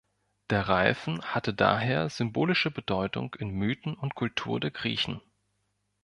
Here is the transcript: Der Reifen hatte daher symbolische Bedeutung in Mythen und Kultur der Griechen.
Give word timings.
Der 0.49 0.67
Reifen 0.67 1.21
hatte 1.21 1.53
daher 1.53 2.09
symbolische 2.09 2.71
Bedeutung 2.71 3.35
in 3.35 3.51
Mythen 3.51 3.93
und 3.93 4.15
Kultur 4.15 4.59
der 4.59 4.71
Griechen. 4.71 5.21